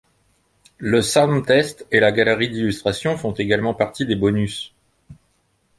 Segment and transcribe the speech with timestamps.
[0.79, 4.73] Le Soundtest et la galerie d'illustrations font également partie des bonus.